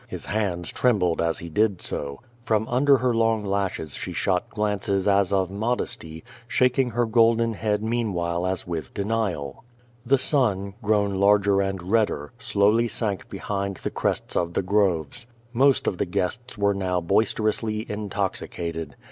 [0.07, 2.21] His hands trembled as he did so.
[2.43, 7.83] From under her long lashes she shot glances as of modesty, shaking her golden head
[7.83, 9.63] meanwhile as with denial.
[10.03, 15.27] The sun, grown larger and redder, slowly sank behind the crests of the groves.
[15.53, 18.95] Most of the guests were now boisterously intoxicated.